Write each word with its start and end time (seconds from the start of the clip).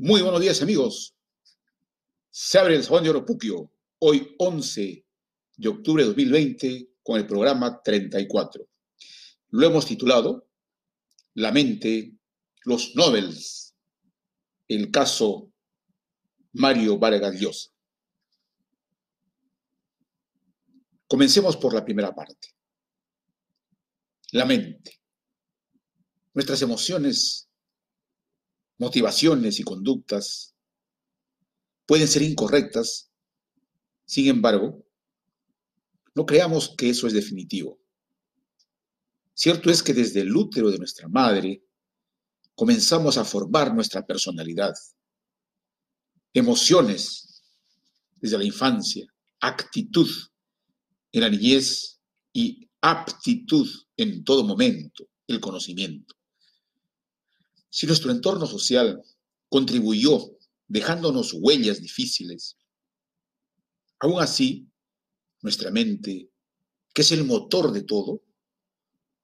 Muy 0.00 0.22
buenos 0.22 0.40
días 0.40 0.62
amigos. 0.62 1.16
Se 2.30 2.56
abre 2.56 2.76
el 2.76 2.84
Salón 2.84 3.02
de 3.02 3.10
Oropuquio, 3.10 3.72
hoy 3.98 4.32
11 4.38 5.04
de 5.56 5.68
octubre 5.68 6.04
de 6.04 6.10
2020, 6.10 6.90
con 7.02 7.18
el 7.18 7.26
programa 7.26 7.82
34. 7.82 8.64
Lo 9.48 9.66
hemos 9.66 9.86
titulado 9.86 10.46
La 11.34 11.50
mente, 11.50 12.12
los 12.64 12.94
Nobels, 12.94 13.74
el 14.68 14.92
caso 14.92 15.50
Mario 16.52 16.96
Vargas 16.96 17.34
Llosa. 17.40 17.70
Comencemos 21.08 21.56
por 21.56 21.74
la 21.74 21.84
primera 21.84 22.14
parte. 22.14 22.54
La 24.30 24.44
mente. 24.44 25.00
Nuestras 26.34 26.62
emociones, 26.62 27.47
motivaciones 28.78 29.60
y 29.60 29.64
conductas 29.64 30.54
pueden 31.86 32.08
ser 32.08 32.22
incorrectas. 32.22 33.10
Sin 34.04 34.28
embargo, 34.28 34.84
no 36.14 36.24
creamos 36.24 36.74
que 36.76 36.90
eso 36.90 37.06
es 37.06 37.12
definitivo. 37.12 37.78
Cierto 39.34 39.70
es 39.70 39.82
que 39.82 39.94
desde 39.94 40.20
el 40.20 40.34
útero 40.34 40.70
de 40.70 40.78
nuestra 40.78 41.08
madre 41.08 41.62
comenzamos 42.54 43.18
a 43.18 43.24
formar 43.24 43.74
nuestra 43.74 44.04
personalidad, 44.04 44.74
emociones 46.32 47.44
desde 48.16 48.38
la 48.38 48.44
infancia, 48.44 49.06
actitud 49.40 50.08
en 51.12 51.20
la 51.20 51.30
niñez 51.30 52.00
y 52.32 52.68
aptitud 52.80 53.68
en 53.96 54.24
todo 54.24 54.44
momento, 54.44 55.08
el 55.26 55.40
conocimiento. 55.40 56.17
Si 57.78 57.86
nuestro 57.86 58.10
entorno 58.10 58.44
social 58.44 59.00
contribuyó 59.48 60.36
dejándonos 60.66 61.32
huellas 61.32 61.80
difíciles, 61.80 62.58
aún 64.00 64.20
así, 64.20 64.68
nuestra 65.42 65.70
mente, 65.70 66.28
que 66.92 67.02
es 67.02 67.12
el 67.12 67.22
motor 67.22 67.70
de 67.70 67.84
todo, 67.84 68.24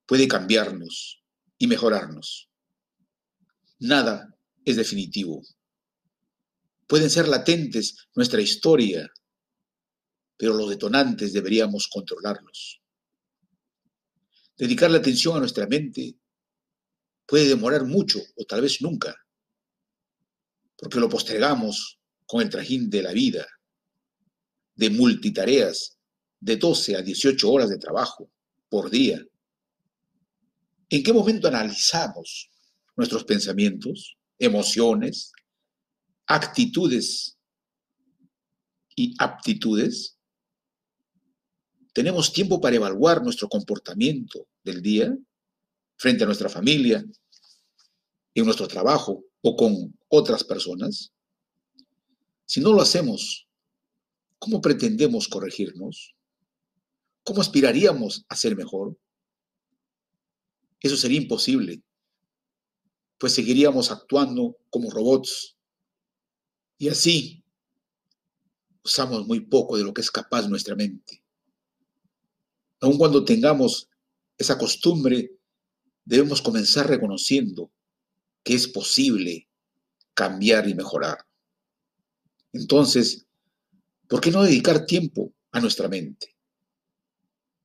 puede 0.07 0.29
cambiarnos 0.29 1.25
y 1.59 1.67
mejorarnos. 1.67 2.49
Nada 3.81 4.33
es 4.65 4.77
definitivo. 4.77 5.43
Pueden 6.87 7.11
ser 7.11 7.27
latentes 7.27 8.07
nuestra 8.15 8.41
historia, 8.41 9.11
pero 10.37 10.55
los 10.55 10.71
detonantes 10.71 11.33
deberíamos 11.33 11.89
controlarlos. 11.89 12.81
Dedicar 14.57 14.93
la 14.93 14.99
atención 14.99 15.39
a 15.39 15.41
nuestra 15.41 15.67
mente 15.67 16.21
puede 17.27 17.49
demorar 17.49 17.85
mucho 17.85 18.21
o 18.37 18.45
tal 18.45 18.63
vez 18.63 18.81
nunca, 18.83 19.15
porque 20.77 21.01
lo 21.01 21.09
postergamos 21.09 21.99
con 22.27 22.43
el 22.43 22.51
trajín 22.51 22.91
de 22.91 23.03
la 23.03 23.13
vida, 23.13 23.47
de 24.75 24.91
multitareas, 24.91 25.99
de 26.41 26.57
12 26.57 26.97
a 26.97 27.03
18 27.03 27.51
horas 27.51 27.71
de 27.71 27.79
trabajo 27.79 28.31
por 28.69 28.91
día. 28.91 29.25
¿En 30.91 31.03
qué 31.03 31.13
momento 31.13 31.49
analizamos 31.49 32.51
nuestros 32.97 33.25
pensamientos, 33.25 34.17
emociones, 34.39 35.33
actitudes 36.27 37.39
y 38.95 39.15
aptitudes? 39.19 40.19
¿Tenemos 41.93 42.33
tiempo 42.33 42.61
para 42.61 42.77
evaluar 42.77 43.23
nuestro 43.23 43.49
comportamiento 43.49 44.49
del 44.63 44.83
día 44.83 45.17
frente 45.97 46.25
a 46.25 46.27
nuestra 46.27 46.49
familia, 46.49 47.05
en 48.35 48.45
nuestro 48.45 48.67
trabajo 48.69 49.25
o 49.43 49.57
con 49.57 49.99
otras 50.09 50.45
personas? 50.45 51.13
Si 52.47 52.61
no 52.61 52.73
lo 52.73 52.81
hacemos, 52.81 53.49
¿cómo 54.39 54.61
pretendemos 54.61 55.29
corregirnos? 55.29 56.15
¿Cómo 57.23 57.41
aspiraríamos 57.41 58.27
a 58.29 58.37
ser 58.37 58.55
mejor? 58.57 58.99
Eso 60.81 60.97
sería 60.97 61.21
imposible, 61.21 61.83
pues 63.17 63.35
seguiríamos 63.35 63.91
actuando 63.91 64.59
como 64.69 64.91
robots. 64.91 65.57
Y 66.77 66.89
así 66.89 67.43
usamos 68.85 69.27
muy 69.27 69.41
poco 69.41 69.79
de 69.79 69.85
lo 69.85 69.95
que 69.95 70.03
es 70.03 70.11
capaz 70.11 70.47
nuestra 70.47 70.77
mente. 70.77 71.23
Aun 72.81 72.99
cuando 72.99 73.25
tengamos 73.25 73.89
esa 74.37 74.59
costumbre, 74.59 75.31
debemos 76.05 76.43
comenzar 76.43 76.89
reconociendo 76.89 77.73
que 78.43 78.55
es 78.55 78.69
posible 78.69 79.49
cambiar 80.13 80.69
y 80.69 80.75
mejorar. 80.75 81.19
Entonces, 82.53 83.27
¿por 84.09 84.21
qué 84.21 84.31
no 84.31 84.43
dedicar 84.43 84.87
tiempo 84.87 85.33
a 85.51 85.61
nuestra 85.61 85.89
mente? 85.89 86.37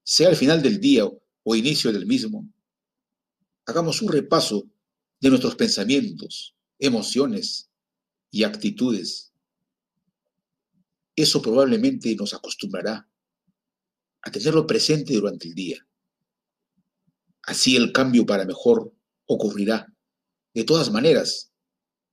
Sea 0.03 0.29
al 0.29 0.35
final 0.35 0.61
del 0.61 0.79
día 0.79 1.05
o 1.05 1.55
inicio 1.55 1.91
del 1.91 2.05
mismo, 2.05 2.47
hagamos 3.66 4.01
un 4.01 4.11
repaso 4.11 4.67
de 5.19 5.29
nuestros 5.29 5.56
pensamientos, 5.56 6.56
emociones 6.79 7.69
y 8.31 8.44
actitudes. 8.44 9.31
Eso 11.16 11.41
probablemente 11.41 12.16
nos 12.16 12.33
acostumbrará 12.33 13.07
a 14.21 14.31
tenerlo 14.31 14.66
presente 14.66 15.13
durante 15.13 15.47
el 15.47 15.53
día. 15.53 15.88
Así 17.44 17.75
el 17.75 17.91
cambio 17.91 18.25
para 18.25 18.45
mejor 18.45 18.94
ocurrirá 19.25 19.88
de 20.53 20.63
todas 20.63 20.91
maneras 20.91 21.51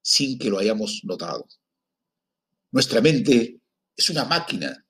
sin 0.02 0.38
que 0.38 0.50
lo 0.50 0.58
hayamos 0.58 1.00
notado. 1.04 1.48
Nuestra 2.70 3.00
mente 3.00 3.60
es 3.96 4.10
una 4.10 4.24
máquina 4.24 4.86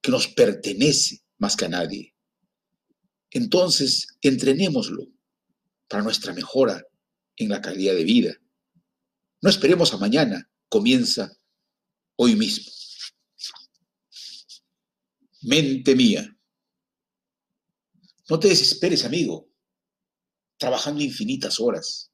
que 0.00 0.10
nos 0.10 0.28
pertenece 0.28 1.22
más 1.38 1.56
que 1.56 1.66
a 1.66 1.68
nadie. 1.68 2.14
Entonces, 3.30 4.18
entrenémoslo 4.22 5.06
para 5.88 6.02
nuestra 6.02 6.32
mejora 6.32 6.82
en 7.36 7.48
la 7.48 7.60
calidad 7.60 7.94
de 7.94 8.04
vida. 8.04 8.34
No 9.42 9.50
esperemos 9.50 9.92
a 9.94 9.98
mañana, 9.98 10.50
comienza 10.68 11.32
hoy 12.16 12.36
mismo. 12.36 12.70
Mente 15.42 15.94
mía. 15.94 16.36
No 18.28 18.38
te 18.38 18.48
desesperes, 18.48 19.04
amigo, 19.04 19.49
trabajando 20.60 21.02
infinitas 21.02 21.58
horas. 21.58 22.12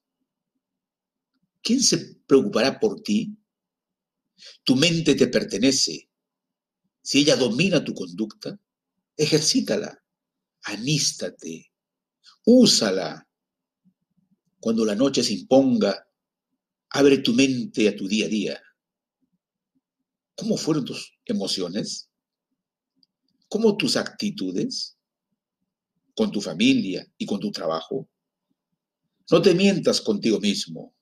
¿Quién 1.61 1.83
se 1.83 2.15
preocupará 2.29 2.79
por 2.79 3.03
ti? 3.03 3.37
Tu 4.63 4.77
mente 4.77 5.17
te 5.17 5.27
pertenece. 5.27 6.09
Si 7.03 7.19
ella 7.19 7.35
domina 7.35 7.83
tu 7.83 7.93
conducta, 7.93 8.57
ejercítala, 9.17 10.01
anístate, 10.63 11.73
úsala. 12.45 13.29
Cuando 14.61 14.85
la 14.85 14.95
noche 14.95 15.25
se 15.25 15.33
imponga, 15.33 16.09
abre 16.91 17.19
tu 17.19 17.33
mente 17.33 17.89
a 17.89 17.97
tu 17.97 18.07
día 18.07 18.27
a 18.27 18.29
día. 18.29 18.63
¿Cómo 20.37 20.57
fueron 20.57 20.85
tus 20.85 21.19
emociones? 21.25 22.09
¿Cómo 23.49 23.77
tus 23.77 23.97
actitudes? 23.97 24.97
con 26.17 26.33
tu 26.33 26.41
familia 26.41 27.07
y 27.19 27.27
con 27.27 27.39
tu 27.39 27.53
trabajo. 27.53 28.09
No 29.31 29.43
te 29.43 29.55
mientas 29.55 30.01
contigo 30.01 30.41
mismo. 30.41 30.95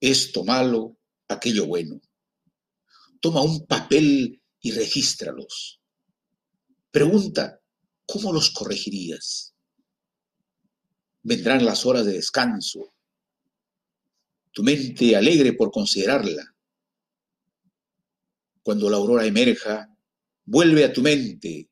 Esto 0.00 0.44
malo, 0.44 0.96
aquello 1.28 1.66
bueno. 1.66 2.00
Toma 3.20 3.42
un 3.42 3.66
papel 3.66 4.42
y 4.60 4.70
regístralos. 4.72 5.80
Pregunta, 6.90 7.60
¿cómo 8.06 8.32
los 8.32 8.50
corregirías? 8.50 9.54
Vendrán 11.22 11.64
las 11.64 11.84
horas 11.86 12.04
de 12.04 12.12
descanso. 12.12 12.94
Tu 14.52 14.62
mente 14.62 15.16
alegre 15.16 15.54
por 15.54 15.70
considerarla. 15.70 16.54
Cuando 18.62 18.88
la 18.88 18.96
aurora 18.96 19.26
emerja, 19.26 19.88
vuelve 20.44 20.84
a 20.84 20.92
tu 20.92 21.02
mente 21.02 21.70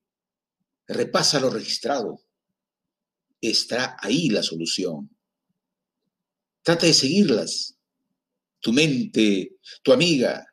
repasa 0.92 1.40
lo 1.40 1.50
registrado. 1.50 2.21
Está 3.42 3.96
ahí 4.00 4.30
la 4.30 4.42
solución. 4.42 5.14
Trata 6.62 6.86
de 6.86 6.94
seguirlas. 6.94 7.76
Tu 8.60 8.72
mente, 8.72 9.56
tu 9.82 9.92
amiga, 9.92 10.46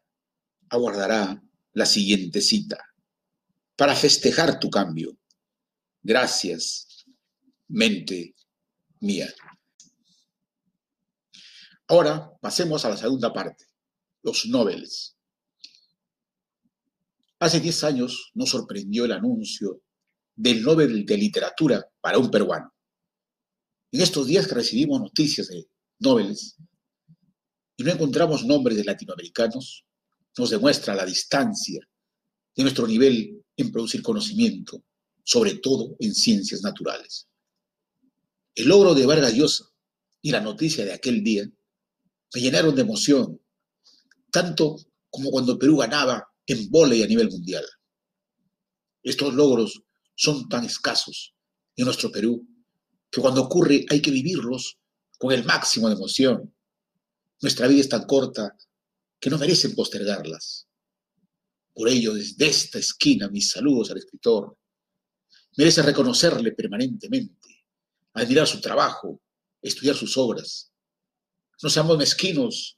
aguardará 0.70 1.42
la 1.74 1.86
siguiente 1.86 2.42
cita 2.42 2.84
para 3.76 3.96
festejar 3.96 4.60
tu 4.60 4.72
cambio. 4.72 5.16
Gracias, 6.02 7.06
mente 7.68 8.36
mía. 9.02 9.32
Ahora 11.88 12.32
pasemos 12.42 12.84
a 12.86 12.90
la 12.90 12.98
segunda 12.98 13.32
parte, 13.32 13.66
los 14.24 14.48
Nobels. 14.48 15.16
Hace 17.40 17.60
10 17.60 17.84
años 17.84 18.32
nos 18.34 18.50
sorprendió 18.50 19.06
el 19.06 19.12
anuncio 19.12 19.84
del 20.36 20.62
Nobel 20.64 21.06
de 21.06 21.18
Literatura 21.18 21.86
para 22.02 22.18
un 22.18 22.30
peruano. 22.30 22.74
En 23.92 24.02
estos 24.02 24.28
días 24.28 24.48
que 24.48 24.56
recibimos 24.56 25.02
noticias 25.02 25.48
de 25.48 25.68
Nobel, 26.00 26.38
y 27.78 27.84
no 27.84 27.92
encontramos 27.92 28.46
nombres 28.46 28.78
de 28.78 28.84
latinoamericanos, 28.84 29.86
nos 30.38 30.50
demuestra 30.50 30.94
la 30.94 31.06
distancia 31.06 31.80
de 32.56 32.64
nuestro 32.64 32.86
nivel 32.86 33.44
en 33.56 33.72
producir 33.72 34.04
conocimiento, 34.04 34.84
sobre 35.24 35.56
todo 35.56 35.96
en 36.00 36.14
ciencias 36.14 36.62
naturales. 36.62 37.28
El 38.54 38.68
logro 38.68 38.94
de 38.94 39.06
Vargas 39.06 39.34
Llosa 39.34 39.66
y 40.22 40.32
la 40.32 40.42
noticia 40.42 40.84
de 40.84 40.92
aquel 40.92 41.24
día 41.24 41.50
me 42.34 42.42
llenaron 42.42 42.76
de 42.76 42.82
emoción, 42.82 43.42
tanto 44.30 44.78
como 45.10 45.32
cuando 45.32 45.58
Perú 45.58 45.78
ganaba 45.78 46.28
en 46.46 46.70
volei 46.70 47.02
a 47.02 47.08
nivel 47.08 47.30
mundial. 47.30 47.66
Estos 49.02 49.34
logros 49.34 49.82
son 50.16 50.50
tan 50.50 50.66
escasos 50.66 51.34
en 51.76 51.86
nuestro 51.86 52.12
Perú 52.12 52.46
que 53.10 53.22
cuando 53.22 53.44
ocurre 53.44 53.86
hay 53.90 54.02
que 54.02 54.12
vivirlos 54.12 54.78
con 55.18 55.32
el 55.34 55.44
máximo 55.44 55.88
de 55.88 55.96
emoción. 55.96 56.54
Nuestra 57.42 57.68
vida 57.68 57.82
es 57.82 57.90
tan 57.90 58.06
corta 58.06 58.58
que 59.20 59.30
no 59.30 59.38
merecen 59.38 59.76
postergarlas. 59.76 60.68
Por 61.74 61.90
ello, 61.90 62.14
desde 62.14 62.48
esta 62.48 62.80
esquina, 62.80 63.30
mis 63.30 63.50
saludos 63.50 63.92
al 63.92 63.98
escritor. 63.98 64.58
Merece 65.58 65.82
reconocerle 65.82 66.52
permanentemente, 66.52 67.66
admirar 68.14 68.48
su 68.48 68.62
trabajo, 68.62 69.22
estudiar 69.62 69.96
sus 69.96 70.18
obras. 70.18 70.72
No 71.62 71.70
seamos 71.70 71.98
mezquinos 71.98 72.78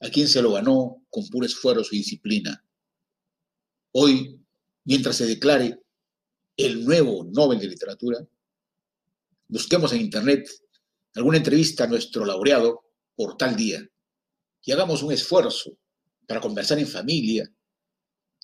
a 0.00 0.08
quien 0.10 0.28
se 0.28 0.42
lo 0.42 0.52
ganó 0.52 1.04
con 1.08 1.26
puro 1.28 1.46
esfuerzo 1.46 1.88
y 1.92 1.98
disciplina. 1.98 2.64
Hoy, 3.92 4.40
mientras 4.84 5.16
se 5.16 5.26
declare 5.26 5.80
el 6.56 6.84
nuevo 6.84 7.24
Nobel 7.32 7.58
de 7.58 7.68
Literatura, 7.68 8.26
busquemos 9.48 9.92
en 9.92 10.00
Internet 10.00 10.48
alguna 11.14 11.38
entrevista 11.38 11.84
a 11.84 11.86
nuestro 11.86 12.24
laureado 12.24 12.84
por 13.14 13.36
tal 13.36 13.56
día 13.56 13.86
y 14.62 14.72
hagamos 14.72 15.02
un 15.02 15.12
esfuerzo 15.12 15.78
para 16.26 16.40
conversar 16.40 16.78
en 16.78 16.86
familia 16.86 17.50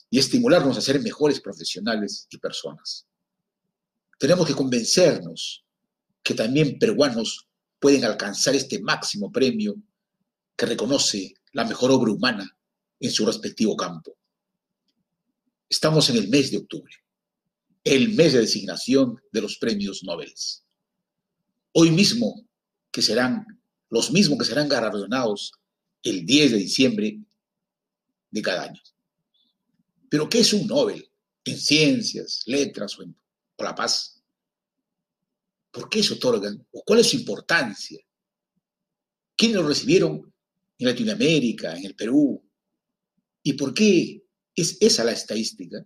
y 0.08 0.19
estimularnos 0.19 0.76
a 0.76 0.81
ser 0.81 1.00
mejores 1.00 1.40
profesionales 1.40 2.26
y 2.31 2.38
personas. 2.38 3.06
Tenemos 4.19 4.46
que 4.46 4.54
convencernos 4.54 5.64
que 6.22 6.34
también 6.34 6.78
peruanos 6.78 7.48
pueden 7.81 8.05
alcanzar 8.05 8.55
este 8.55 8.81
máximo 8.81 9.32
premio 9.32 9.75
que 10.56 10.66
reconoce 10.66 11.34
la 11.52 11.64
mejor 11.64 11.90
obra 11.90 12.12
humana 12.12 12.56
en 13.00 13.10
su 13.10 13.26
respectivo 13.26 13.76
campo. 13.76 14.16
Estamos 15.69 16.08
en 16.10 16.16
el 16.16 16.28
mes 16.28 16.50
de 16.50 16.58
octubre, 16.58 16.94
el 17.82 18.14
mes 18.14 18.34
de 18.34 18.40
designación 18.40 19.20
de 19.32 19.40
los 19.40 19.56
premios 19.58 20.05
Nobel. 20.05 20.32
Hoy 21.72 21.90
mismo, 21.90 22.46
que 22.90 23.02
serán 23.02 23.46
los 23.92 24.10
mismos 24.10 24.38
que 24.38 24.44
serán 24.46 24.69
galardonados 24.69 25.52
el 26.02 26.24
10 26.24 26.52
de 26.52 26.56
diciembre 26.56 27.20
de 28.30 28.42
cada 28.42 28.64
año. 28.64 28.80
Pero 30.08 30.28
¿qué 30.28 30.40
es 30.40 30.52
un 30.52 30.66
Nobel 30.66 31.10
en 31.44 31.58
ciencias, 31.58 32.42
letras 32.46 32.98
o, 32.98 33.02
en, 33.02 33.14
la 33.58 33.74
paz? 33.74 34.22
¿Por 35.70 35.88
qué 35.88 36.02
se 36.02 36.14
otorgan? 36.14 36.66
¿O 36.72 36.82
cuál 36.82 37.00
es 37.00 37.10
su 37.10 37.16
importancia? 37.16 38.00
¿Quiénes 39.36 39.56
lo 39.56 39.69
recibieron 39.69 40.32
en 40.78 40.86
Latinoamérica, 40.86 41.76
en 41.76 41.84
el 41.84 41.94
Perú? 41.94 42.42
¿Y 43.42 43.52
por 43.52 43.72
qué 43.72 44.24
es 44.54 44.78
esa 44.80 45.04
la 45.04 45.12
estadística? 45.12 45.84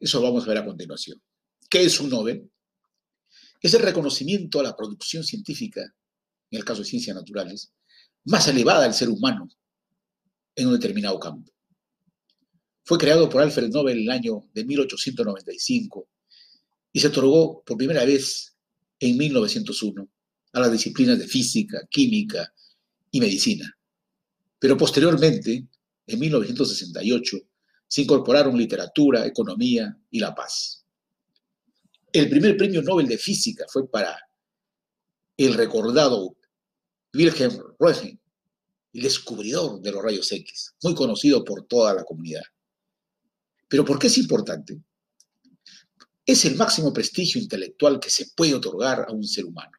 Eso 0.00 0.20
vamos 0.20 0.44
a 0.44 0.48
ver 0.48 0.58
a 0.58 0.64
continuación. 0.64 1.22
¿Qué 1.70 1.84
es 1.84 1.98
un 2.00 2.10
Nobel? 2.10 2.50
Es 3.60 3.74
el 3.74 3.82
reconocimiento 3.82 4.60
a 4.60 4.62
la 4.62 4.76
producción 4.76 5.24
científica, 5.24 5.82
en 6.50 6.58
el 6.58 6.64
caso 6.64 6.82
de 6.82 6.88
ciencias 6.88 7.16
naturales, 7.16 7.72
más 8.24 8.46
elevada 8.48 8.84
del 8.84 8.94
ser 8.94 9.08
humano 9.08 9.48
en 10.56 10.68
un 10.68 10.74
determinado 10.74 11.18
campo. 11.18 11.50
Fue 12.84 12.98
creado 12.98 13.28
por 13.28 13.42
Alfred 13.42 13.70
Nobel 13.70 13.98
en 13.98 14.04
el 14.04 14.10
año 14.10 14.42
de 14.52 14.64
1895 14.64 16.08
y 16.92 17.00
se 17.00 17.08
otorgó 17.08 17.62
por 17.64 17.76
primera 17.76 18.04
vez 18.04 18.54
en 19.00 19.16
1901 19.16 20.08
a 20.52 20.60
las 20.60 20.70
disciplinas 20.70 21.18
de 21.18 21.26
física, 21.26 21.86
química 21.90 22.52
y 23.10 23.20
medicina. 23.20 23.76
Pero 24.58 24.76
posteriormente, 24.76 25.66
en 26.06 26.18
1968, 26.18 27.38
se 27.86 28.02
incorporaron 28.02 28.56
literatura, 28.56 29.26
economía 29.26 29.96
y 30.10 30.20
la 30.20 30.34
paz. 30.34 30.83
El 32.14 32.30
primer 32.30 32.56
premio 32.56 32.80
Nobel 32.80 33.08
de 33.08 33.18
Física 33.18 33.66
fue 33.68 33.90
para 33.90 34.16
el 35.36 35.52
recordado 35.54 36.36
Wilhelm 37.12 37.60
Röntgen, 37.76 38.20
el 38.92 39.02
descubridor 39.02 39.80
de 39.80 39.90
los 39.90 40.00
rayos 40.00 40.30
X, 40.30 40.76
muy 40.84 40.94
conocido 40.94 41.42
por 41.42 41.66
toda 41.66 41.92
la 41.92 42.04
comunidad. 42.04 42.44
Pero 43.66 43.84
¿por 43.84 43.98
qué 43.98 44.06
es 44.06 44.16
importante? 44.16 44.80
Es 46.24 46.44
el 46.44 46.54
máximo 46.54 46.92
prestigio 46.92 47.40
intelectual 47.42 47.98
que 47.98 48.10
se 48.10 48.26
puede 48.36 48.54
otorgar 48.54 49.06
a 49.08 49.12
un 49.12 49.24
ser 49.24 49.46
humano. 49.46 49.76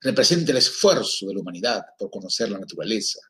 Representa 0.00 0.50
el 0.50 0.58
esfuerzo 0.58 1.28
de 1.28 1.34
la 1.34 1.40
humanidad 1.40 1.84
por 1.96 2.10
conocer 2.10 2.50
la 2.50 2.58
naturaleza 2.58 3.20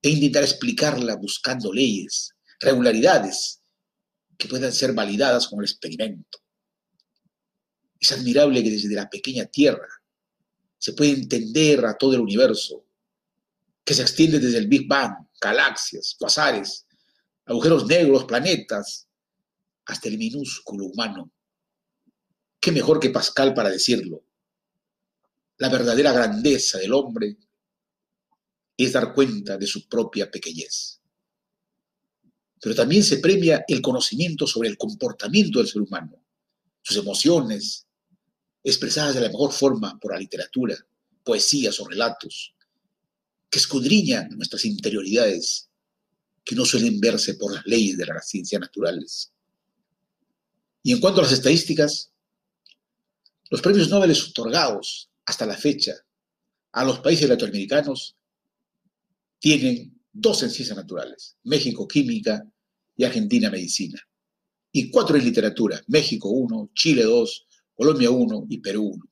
e 0.00 0.08
intentar 0.08 0.42
explicarla 0.42 1.16
buscando 1.16 1.70
leyes, 1.70 2.34
regularidades 2.60 3.61
que 4.42 4.48
puedan 4.48 4.72
ser 4.72 4.92
validadas 4.92 5.46
con 5.46 5.60
el 5.60 5.66
experimento. 5.66 6.40
Es 8.00 8.10
admirable 8.10 8.60
que 8.60 8.70
desde 8.70 8.92
la 8.92 9.08
pequeña 9.08 9.46
Tierra 9.46 9.88
se 10.78 10.94
puede 10.94 11.12
entender 11.12 11.86
a 11.86 11.96
todo 11.96 12.14
el 12.14 12.20
universo, 12.20 12.84
que 13.84 13.94
se 13.94 14.02
extiende 14.02 14.40
desde 14.40 14.58
el 14.58 14.66
Big 14.66 14.88
Bang, 14.88 15.28
galaxias, 15.40 16.16
quasares, 16.18 16.88
agujeros 17.44 17.86
negros, 17.86 18.24
planetas, 18.24 19.06
hasta 19.86 20.08
el 20.08 20.18
minúsculo 20.18 20.86
humano. 20.86 21.30
¿Qué 22.58 22.72
mejor 22.72 22.98
que 22.98 23.10
Pascal 23.10 23.54
para 23.54 23.70
decirlo? 23.70 24.24
La 25.58 25.68
verdadera 25.68 26.10
grandeza 26.10 26.78
del 26.78 26.94
hombre 26.94 27.36
es 28.76 28.92
dar 28.92 29.14
cuenta 29.14 29.56
de 29.56 29.68
su 29.68 29.88
propia 29.88 30.28
pequeñez. 30.28 31.00
Pero 32.62 32.76
también 32.76 33.02
se 33.02 33.18
premia 33.18 33.64
el 33.66 33.82
conocimiento 33.82 34.46
sobre 34.46 34.68
el 34.68 34.78
comportamiento 34.78 35.58
del 35.58 35.66
ser 35.66 35.82
humano, 35.82 36.22
sus 36.80 36.96
emociones, 36.96 37.88
expresadas 38.62 39.16
de 39.16 39.20
la 39.20 39.28
mejor 39.28 39.52
forma 39.52 39.98
por 39.98 40.12
la 40.12 40.20
literatura, 40.20 40.76
poesías 41.24 41.80
o 41.80 41.88
relatos, 41.88 42.54
que 43.50 43.58
escudriñan 43.58 44.28
nuestras 44.36 44.64
interioridades, 44.64 45.68
que 46.44 46.54
no 46.54 46.64
suelen 46.64 47.00
verse 47.00 47.34
por 47.34 47.52
las 47.52 47.66
leyes 47.66 47.98
de 47.98 48.06
las 48.06 48.28
ciencias 48.28 48.60
naturales. 48.60 49.32
Y 50.84 50.92
en 50.92 51.00
cuanto 51.00 51.20
a 51.20 51.24
las 51.24 51.32
estadísticas, 51.32 52.12
los 53.50 53.60
premios 53.60 53.88
Nobel 53.88 54.12
otorgados 54.12 55.10
hasta 55.26 55.46
la 55.46 55.56
fecha 55.56 55.94
a 56.70 56.84
los 56.84 57.00
países 57.00 57.28
latinoamericanos 57.28 58.16
tienen 59.40 60.00
dos 60.12 60.44
en 60.44 60.50
ciencias 60.50 60.76
naturales, 60.76 61.36
México 61.42 61.88
Química 61.88 62.46
y 62.96 63.04
Argentina 63.04 63.50
Medicina, 63.50 64.00
y 64.72 64.90
cuatro 64.90 65.16
en 65.16 65.24
literatura, 65.24 65.80
México 65.88 66.28
1, 66.30 66.70
Chile 66.74 67.04
2, 67.04 67.46
Colombia 67.74 68.10
1 68.10 68.46
y 68.48 68.58
Perú 68.58 68.92
1. 68.94 69.04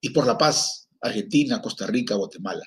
Y 0.00 0.10
por 0.10 0.26
la 0.26 0.36
paz, 0.36 0.88
Argentina, 1.00 1.60
Costa 1.60 1.86
Rica, 1.86 2.14
Guatemala. 2.14 2.64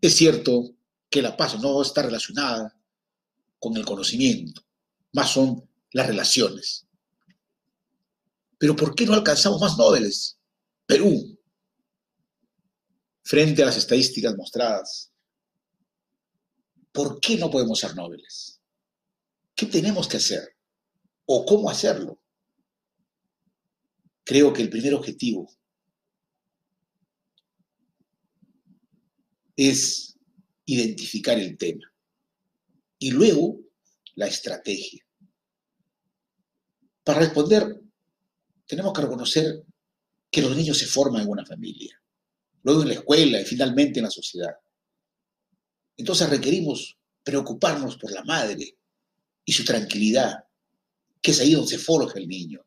Es 0.00 0.16
cierto 0.16 0.74
que 1.08 1.22
la 1.22 1.36
paz 1.36 1.60
no 1.60 1.82
está 1.82 2.02
relacionada 2.02 2.76
con 3.58 3.76
el 3.76 3.84
conocimiento, 3.84 4.62
más 5.12 5.30
son 5.30 5.68
las 5.92 6.06
relaciones. 6.06 6.86
Pero 8.58 8.76
¿por 8.76 8.94
qué 8.94 9.06
no 9.06 9.14
alcanzamos 9.14 9.60
más 9.60 9.76
Nobeles? 9.76 10.38
Perú, 10.86 11.38
frente 13.22 13.62
a 13.62 13.66
las 13.66 13.76
estadísticas 13.76 14.34
mostradas, 14.36 15.12
¿por 16.90 17.20
qué 17.20 17.36
no 17.36 17.50
podemos 17.50 17.78
ser 17.78 17.94
Nobeles? 17.94 18.49
¿Qué 19.60 19.66
tenemos 19.66 20.08
que 20.08 20.16
hacer? 20.16 20.56
¿O 21.26 21.44
cómo 21.44 21.68
hacerlo? 21.68 22.18
Creo 24.24 24.54
que 24.54 24.62
el 24.62 24.70
primer 24.70 24.94
objetivo 24.94 25.52
es 29.54 30.18
identificar 30.64 31.38
el 31.38 31.58
tema 31.58 31.92
y 32.98 33.10
luego 33.10 33.60
la 34.14 34.28
estrategia. 34.28 35.04
Para 37.04 37.20
responder, 37.20 37.82
tenemos 38.64 38.94
que 38.94 39.02
reconocer 39.02 39.62
que 40.30 40.40
los 40.40 40.56
niños 40.56 40.78
se 40.78 40.86
forman 40.86 41.20
en 41.20 41.28
una 41.28 41.44
familia, 41.44 42.02
luego 42.62 42.80
en 42.80 42.88
la 42.88 42.94
escuela 42.94 43.38
y 43.38 43.44
finalmente 43.44 43.98
en 43.98 44.04
la 44.04 44.10
sociedad. 44.10 44.56
Entonces 45.98 46.30
requerimos 46.30 46.96
preocuparnos 47.22 47.98
por 47.98 48.10
la 48.10 48.24
madre 48.24 48.79
y 49.50 49.52
su 49.52 49.64
tranquilidad, 49.64 50.44
que 51.20 51.32
es 51.32 51.40
ahí 51.40 51.54
donde 51.54 51.70
se 51.70 51.78
forja 51.78 52.20
el 52.20 52.28
niño 52.28 52.64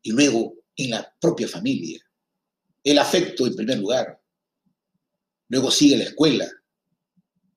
y 0.00 0.10
luego 0.10 0.54
en 0.74 0.88
la 0.88 1.14
propia 1.20 1.46
familia. 1.46 2.00
el 2.82 2.98
afecto 2.98 3.46
en 3.46 3.54
primer 3.54 3.78
lugar. 3.78 4.18
Luego 5.48 5.70
sigue 5.70 5.98
la 5.98 6.04
escuela. 6.04 6.50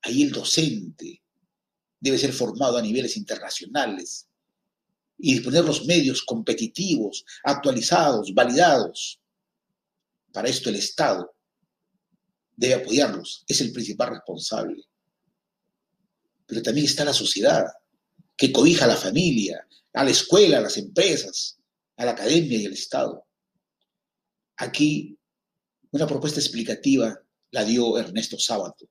Ahí 0.02 0.22
el 0.22 0.32
docente 0.32 1.22
debe 1.98 2.18
ser 2.18 2.34
formado 2.34 2.76
a 2.76 2.82
niveles 2.82 3.16
internacionales 3.16 4.28
y 5.16 5.32
disponer 5.32 5.64
los 5.64 5.86
medios 5.86 6.22
competitivos, 6.22 7.24
actualizados, 7.42 8.34
validados. 8.34 9.18
Para 10.30 10.50
esto 10.50 10.68
el 10.68 10.76
Estado 10.76 11.34
debe 12.54 12.74
apoyarlos, 12.74 13.44
es 13.48 13.62
el 13.62 13.72
principal 13.72 14.10
responsable. 14.10 14.84
Pero 16.48 16.62
también 16.62 16.86
está 16.86 17.04
la 17.04 17.12
sociedad, 17.12 17.66
que 18.34 18.50
cobija 18.50 18.86
a 18.86 18.88
la 18.88 18.96
familia, 18.96 19.68
a 19.92 20.02
la 20.02 20.10
escuela, 20.10 20.58
a 20.58 20.62
las 20.62 20.78
empresas, 20.78 21.58
a 21.96 22.06
la 22.06 22.12
academia 22.12 22.58
y 22.58 22.66
al 22.66 22.72
Estado. 22.72 23.26
Aquí 24.56 25.18
una 25.90 26.06
propuesta 26.06 26.40
explicativa 26.40 27.20
la 27.50 27.64
dio 27.64 27.98
Ernesto 27.98 28.38
Sábato 28.38 28.88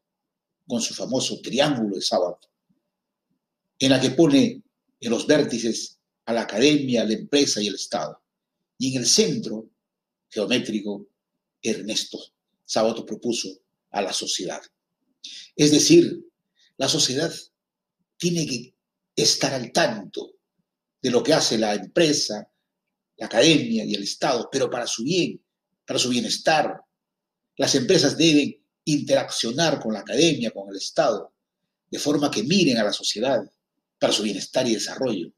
con 0.68 0.82
su 0.82 0.94
famoso 0.94 1.40
triángulo 1.42 1.96
de 1.96 2.02
Sábato, 2.02 2.50
en 3.80 3.90
la 3.90 4.00
que 4.00 4.12
pone 4.12 4.62
en 5.00 5.10
los 5.10 5.26
vértices 5.26 5.98
a 6.26 6.34
la 6.34 6.42
academia, 6.42 7.06
la 7.06 7.14
empresa 7.14 7.62
y 7.62 7.68
el 7.68 7.76
Estado. 7.76 8.22
Y 8.78 8.92
en 8.92 9.02
el 9.02 9.08
centro 9.08 9.70
geométrico, 10.30 11.08
Ernesto 11.62 12.20
Sábato 12.66 13.06
propuso 13.06 13.50
a 13.92 14.02
la 14.02 14.14
sociedad. 14.14 14.62
Es 15.56 15.72
decir, 15.72 16.24
la 16.78 16.88
sociedad 16.88 17.34
tiene 18.18 18.46
que 18.46 18.76
estar 19.16 19.54
al 19.54 19.72
tanto 19.72 20.34
de 21.02 21.12
lo 21.12 21.24
que 21.24 21.34
hace 21.34 21.58
la 21.58 21.74
empresa, 21.76 22.50
la 23.18 23.26
academia 23.26 23.84
y 23.84 23.96
el 23.96 24.04
Estado, 24.04 24.50
pero 24.52 24.70
para 24.70 24.88
su 24.88 25.04
bien, 25.04 25.44
para 25.86 26.00
su 26.00 26.10
bienestar. 26.10 26.80
Las 27.56 27.74
empresas 27.76 28.18
deben 28.18 28.64
interaccionar 28.86 29.80
con 29.80 29.94
la 29.94 30.00
academia, 30.00 30.52
con 30.52 30.70
el 30.70 30.78
Estado, 30.78 31.34
de 31.90 32.00
forma 32.00 32.30
que 32.30 32.44
miren 32.44 32.78
a 32.78 32.84
la 32.84 32.94
sociedad 32.94 33.40
para 34.00 34.14
su 34.14 34.24
bienestar 34.24 34.68
y 34.68 34.76
desarrollo. 34.76 35.32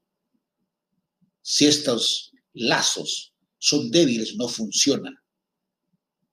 Si 1.40 1.66
estos 1.66 2.32
lazos 2.52 3.34
son 3.58 3.90
débiles, 3.90 4.36
no 4.36 4.48
funciona. 4.48 5.22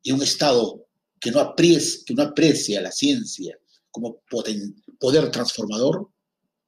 Y 0.03 0.11
un 0.11 0.21
Estado 0.21 0.87
que 1.19 1.31
no, 1.31 1.39
aprecia, 1.39 2.81
la 2.81 2.91
ciencia 2.91 3.57
como 3.89 4.21
poder 4.99 5.31
transformador, 5.31 6.09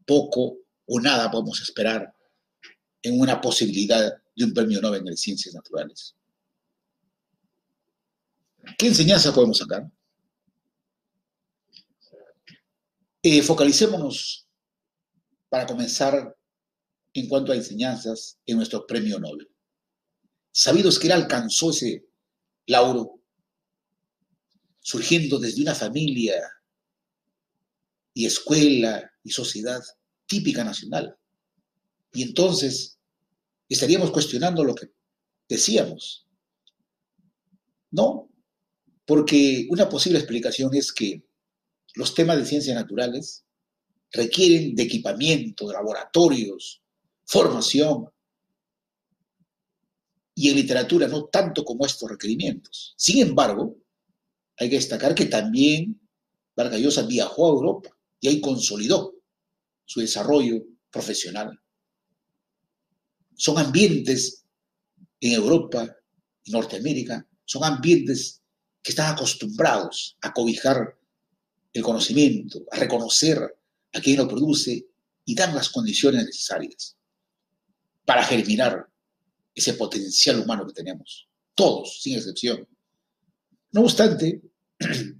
poco 0.05 0.57
o 0.85 0.99
nada 0.99 1.29
podemos 1.29 1.61
esperar 1.61 2.13
en 3.01 3.19
una 3.19 3.39
posibilidad 3.39 4.11
de 4.35 4.45
un 4.45 4.53
premio 4.53 4.81
Nobel 4.81 5.03
de 5.03 5.17
Ciencias 5.17 5.53
Naturales. 5.53 6.15
¿Qué 8.77 8.87
enseñanza 8.87 9.33
podemos 9.33 9.57
sacar? 9.57 9.89
Eh, 13.21 13.41
focalicémonos 13.41 14.47
para 15.49 15.65
comenzar 15.65 16.35
en 17.13 17.27
cuanto 17.27 17.51
a 17.51 17.55
enseñanzas 17.55 18.37
en 18.45 18.57
nuestro 18.57 18.85
premio 18.85 19.19
Nobel. 19.19 19.49
Sabidos 20.51 20.99
que 20.99 21.07
él 21.07 21.13
alcanzó 21.13 21.71
ese 21.71 22.05
lauro 22.65 23.19
surgiendo 24.79 25.37
desde 25.37 25.61
una 25.61 25.75
familia 25.75 26.35
y 28.19 28.25
escuela 28.25 29.09
y 29.23 29.29
sociedad 29.29 29.81
típica 30.25 30.61
nacional. 30.65 31.17
Y 32.11 32.23
entonces 32.23 32.99
estaríamos 33.69 34.11
cuestionando 34.11 34.61
lo 34.65 34.75
que 34.75 34.87
decíamos. 35.47 36.27
No, 37.91 38.29
porque 39.05 39.67
una 39.69 39.87
posible 39.87 40.19
explicación 40.19 40.75
es 40.75 40.91
que 40.91 41.23
los 41.95 42.13
temas 42.13 42.37
de 42.37 42.45
ciencias 42.45 42.75
naturales 42.75 43.45
requieren 44.11 44.75
de 44.75 44.83
equipamiento, 44.83 45.69
de 45.69 45.75
laboratorios, 45.75 46.83
formación, 47.23 48.09
y 50.35 50.49
en 50.49 50.57
literatura 50.57 51.07
no 51.07 51.23
tanto 51.27 51.63
como 51.63 51.85
estos 51.85 52.09
requerimientos. 52.09 52.95
Sin 52.97 53.25
embargo, 53.25 53.77
hay 54.57 54.69
que 54.69 54.75
destacar 54.75 55.15
que 55.15 55.27
también 55.27 56.01
Vargas 56.53 56.81
Llosa 56.81 57.03
viajó 57.03 57.47
a 57.47 57.51
Europa 57.51 57.98
y 58.19 58.27
ahí 58.27 58.41
consolidó 58.41 59.15
su 59.85 59.99
desarrollo 59.99 60.63
profesional. 60.91 61.59
Son 63.35 63.57
ambientes 63.57 64.43
en 65.19 65.33
Europa 65.33 65.95
y 66.43 66.51
Norteamérica, 66.51 67.25
son 67.45 67.63
ambientes 67.63 68.41
que 68.81 68.91
están 68.91 69.13
acostumbrados 69.13 70.17
a 70.21 70.33
cobijar 70.33 70.97
el 71.73 71.83
conocimiento, 71.83 72.65
a 72.71 72.77
reconocer 72.77 73.39
a 73.93 74.01
quien 74.01 74.17
lo 74.17 74.27
produce 74.27 74.85
y 75.25 75.35
dar 75.35 75.53
las 75.53 75.69
condiciones 75.69 76.25
necesarias 76.25 76.95
para 78.05 78.23
germinar 78.23 78.87
ese 79.53 79.73
potencial 79.73 80.39
humano 80.39 80.65
que 80.65 80.73
tenemos, 80.73 81.27
todos, 81.53 82.01
sin 82.01 82.17
excepción. 82.17 82.67
No 83.71 83.81
obstante, 83.81 84.41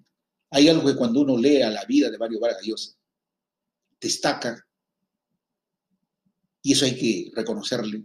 hay 0.51 0.67
algo 0.67 0.87
que 0.87 0.95
cuando 0.95 1.21
uno 1.21 1.37
lea 1.37 1.69
la 1.69 1.85
vida 1.85 2.09
de 2.09 2.17
Mario 2.17 2.39
Vargas 2.39 2.65
Llosa, 2.65 2.91
destaca, 3.99 4.65
y 6.61 6.73
eso 6.73 6.85
hay 6.85 6.97
que 6.97 7.31
reconocerle, 7.33 8.03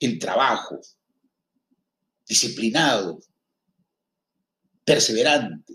el 0.00 0.18
trabajo 0.18 0.80
disciplinado, 2.26 3.18
perseverante, 4.84 5.74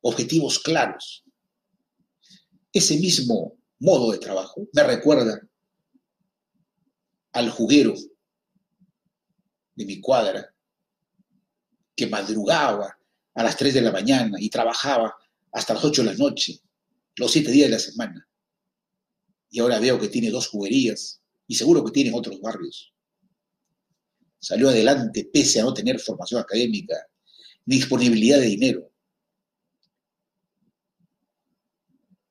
objetivos 0.00 0.58
claros. 0.58 1.24
Ese 2.72 2.98
mismo 2.98 3.58
modo 3.78 4.12
de 4.12 4.18
trabajo 4.18 4.66
me 4.72 4.82
recuerda 4.82 5.40
al 7.32 7.50
juguero 7.50 7.94
de 9.74 9.84
mi 9.84 10.00
cuadra 10.00 10.52
que 11.94 12.06
madrugaba 12.06 12.97
a 13.38 13.44
las 13.44 13.56
3 13.56 13.72
de 13.72 13.82
la 13.82 13.92
mañana 13.92 14.36
y 14.40 14.50
trabajaba 14.50 15.14
hasta 15.52 15.72
las 15.72 15.84
8 15.84 16.02
de 16.02 16.10
la 16.10 16.16
noche, 16.16 16.60
los 17.14 17.30
7 17.30 17.52
días 17.52 17.68
de 17.68 17.76
la 17.76 17.78
semana. 17.78 18.28
Y 19.48 19.60
ahora 19.60 19.78
veo 19.78 19.96
que 19.96 20.08
tiene 20.08 20.28
dos 20.30 20.48
juguerías 20.48 21.22
y 21.46 21.54
seguro 21.54 21.84
que 21.84 21.92
tiene 21.92 22.10
otros 22.12 22.40
barrios. 22.40 22.92
Salió 24.40 24.70
adelante 24.70 25.30
pese 25.32 25.60
a 25.60 25.62
no 25.62 25.72
tener 25.72 26.00
formación 26.00 26.40
académica 26.40 26.96
ni 27.66 27.76
disponibilidad 27.76 28.40
de 28.40 28.46
dinero. 28.46 28.90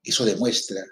Eso 0.03 0.25
demuestra 0.25 0.83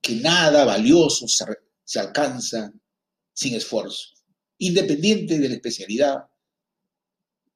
que 0.00 0.14
nada 0.14 0.64
valioso 0.64 1.26
se, 1.28 2.00
alcanza 2.00 2.72
sin 3.34 3.54
esfuerzo, 3.54 4.14
independiente 4.56 5.38
de 5.38 5.48
la 5.50 5.56
especialidad 5.56 6.24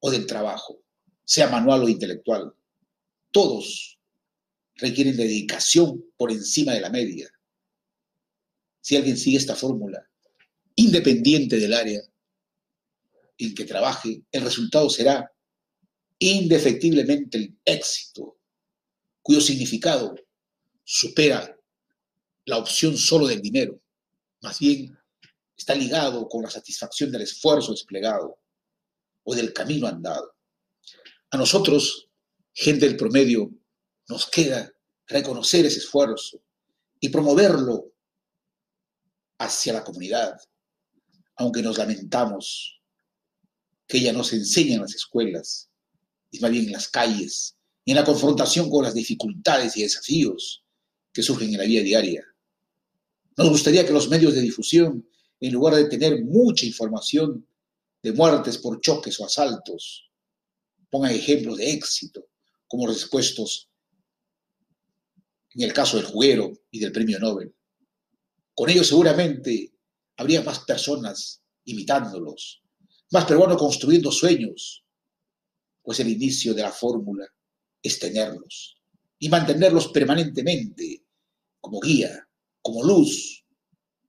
o 0.01 0.11
del 0.11 0.27
trabajo, 0.27 0.81
sea 1.25 1.49
manual 1.49 1.83
o 1.83 1.89
intelectual. 1.89 2.53
Todos 3.31 3.99
requieren 4.77 5.17
dedicación 5.17 6.05
por 6.17 6.31
encima 6.31 6.73
de 6.73 6.81
la 6.81 6.91
media. 6.91 7.31
Si 8.81 8.97
alguien 8.97 9.17
sigue 9.17 9.37
esta 9.37 9.55
fórmula, 9.55 10.09
independiente 10.77 11.57
del 11.57 11.75
área, 11.75 12.01
en 13.37 13.55
que 13.55 13.65
trabaje, 13.65 14.23
el 14.33 14.43
resultado 14.43 14.89
será 14.91 15.31
indefectiblemente 16.19 17.39
el 17.39 17.59
éxito, 17.65 18.39
cuyo 19.23 19.41
significado 19.41 20.15
supera 20.83 21.57
la 22.47 22.57
opción 22.57 22.97
solo 22.97 23.27
del 23.27 23.43
dinero, 23.43 23.81
más 24.41 24.59
bien 24.59 24.97
está 25.57 25.75
ligado 25.75 26.29
con 26.29 26.43
la 26.43 26.51
satisfacción 26.51 27.11
del 27.11 27.23
esfuerzo 27.23 27.73
desplegado 27.73 28.39
o 29.31 29.35
del 29.35 29.53
camino 29.53 29.87
andado. 29.87 30.35
A 31.31 31.37
nosotros, 31.37 32.09
gente 32.55 32.87
del 32.87 32.97
promedio, 32.97 33.51
nos 34.09 34.27
queda 34.31 34.73
reconocer 35.07 35.67
ese 35.67 35.81
esfuerzo 35.81 36.43
y 36.99 37.11
promoverlo 37.11 37.93
hacia 39.37 39.75
la 39.75 39.85
comunidad, 39.85 40.41
aunque 41.37 41.61
nos 41.61 41.77
lamentamos 41.77 42.81
que 43.87 43.99
ella 43.99 44.15
no 44.15 44.25
se 44.25 44.37
enseña 44.37 44.77
en 44.77 44.81
las 44.81 44.95
escuelas, 44.95 45.69
y 46.31 46.41
más 46.41 46.51
bien 46.51 46.65
en 46.65 46.73
las 46.73 46.89
calles, 46.89 47.55
y 47.85 47.91
en 47.91 47.97
la 47.97 48.07
confrontación 48.07 48.71
con 48.71 48.85
las 48.85 48.95
dificultades 48.95 49.77
y 49.77 49.83
desafíos 49.83 50.65
que 51.13 51.23
surgen 51.23 51.51
en 51.51 51.59
la 51.59 51.65
vida 51.65 51.83
diaria. 51.83 52.25
Nos 53.37 53.51
gustaría 53.51 53.85
que 53.85 53.93
los 53.93 54.09
medios 54.09 54.35
de 54.35 54.41
difusión, 54.41 55.07
en 55.39 55.53
lugar 55.53 55.75
de 55.75 55.85
tener 55.85 56.25
mucha 56.25 56.65
información 56.65 57.47
de 58.03 58.13
muertes 58.13 58.59
por 58.59 58.81
choques 58.81 59.19
o 59.21 59.27
asaltos, 59.27 60.11
pongan 60.91 61.13
ejemplos 61.13 61.59
de 61.59 61.73
éxito, 61.73 62.29
como 62.67 62.87
los 62.87 62.97
expuestos 62.97 63.69
en 65.55 65.63
el 65.63 65.73
caso 65.73 65.97
del 65.97 66.07
juguero 66.07 66.53
y 66.71 66.79
del 66.79 66.93
premio 66.93 67.19
Nobel. 67.19 67.55
Con 68.55 68.71
ellos 68.71 68.89
seguramente 68.89 69.73
habría 70.17 70.43
más 70.43 70.61
personas 70.61 71.43
imitándolos, 71.65 72.63
más 73.11 73.25
peruano 73.25 73.57
construyendo 73.57 74.13
sueños, 74.13 74.85
pues 75.83 76.01
el 76.01 76.09
inicio 76.09 76.55
de 76.55 76.63
la 76.63 76.73
fórmula 76.73 77.27
es 77.83 77.99
tenerlos 77.99 78.77
y 79.19 79.29
mantenerlos 79.29 79.89
permanentemente 79.89 81.05
como 81.61 81.81
guía, 81.81 82.29
como 82.63 82.85
luz, 82.85 83.45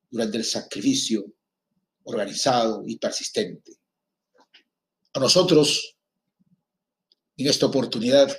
durante 0.10 0.38
el 0.38 0.46
sacrificio 0.46 1.26
organizado 2.04 2.84
y 2.86 2.98
persistente. 2.98 3.79
Nosotros, 5.20 5.98
en 7.36 7.48
esta 7.48 7.66
oportunidad, 7.66 8.30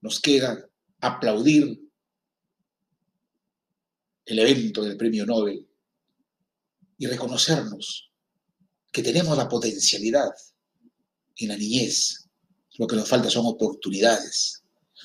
nos 0.00 0.20
queda 0.20 0.68
aplaudir 1.00 1.80
el 4.24 4.38
evento 4.38 4.82
del 4.82 4.96
Premio 4.96 5.24
Nobel 5.24 5.68
y 6.98 7.06
reconocernos 7.06 8.10
que 8.90 9.02
tenemos 9.02 9.36
la 9.36 9.48
potencialidad 9.48 10.30
en 11.36 11.48
la 11.48 11.56
niñez. 11.56 12.28
Lo 12.78 12.86
que 12.86 12.96
nos 12.96 13.08
falta 13.08 13.30
son 13.30 13.46
oportunidades. 13.46 14.64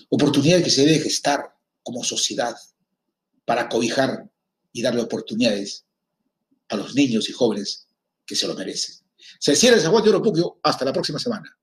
Oportunidades 0.09 0.63
que 0.63 0.71
se 0.71 0.85
debe 0.85 0.99
gestar 0.99 1.55
como 1.83 2.03
sociedad 2.03 2.55
para 3.45 3.69
cobijar 3.69 4.29
y 4.71 4.81
darle 4.81 5.01
oportunidades 5.01 5.85
a 6.69 6.75
los 6.75 6.95
niños 6.95 7.29
y 7.29 7.33
jóvenes 7.33 7.87
que 8.25 8.35
se 8.35 8.47
lo 8.47 8.55
merecen. 8.55 9.06
Se 9.39 9.55
cierra 9.55 9.75
el 9.77 9.81
San 9.81 9.91
Juan 9.91 10.03
de 10.03 10.09
Hasta 10.63 10.85
la 10.85 10.93
próxima 10.93 11.19
semana. 11.19 11.55